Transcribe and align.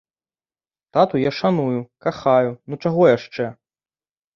Тату 0.93 1.15
я 1.29 1.35
шаную, 1.41 1.79
кахаю, 2.07 2.51
ну 2.67 2.73
чаго 2.87 3.01
яшчэ? 3.17 3.57